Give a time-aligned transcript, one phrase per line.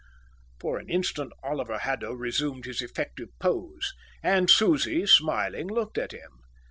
[0.59, 3.93] For an instant Oliver Haddo resumed his effective pose;
[4.23, 6.41] and Susie, smiling, looked at him.